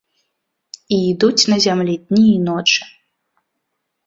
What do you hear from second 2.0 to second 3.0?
дні і ночы.